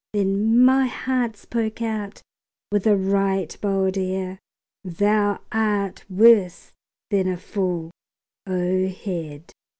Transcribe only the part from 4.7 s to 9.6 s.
"Thou art worse than a fool, O head!"